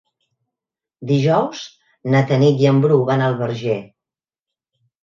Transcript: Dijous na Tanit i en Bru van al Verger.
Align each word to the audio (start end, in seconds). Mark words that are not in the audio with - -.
Dijous 1.11 1.61
na 2.15 2.25
Tanit 2.33 2.65
i 2.67 2.71
en 2.73 2.83
Bru 2.87 2.99
van 3.13 3.25
al 3.29 3.39
Verger. 3.45 3.79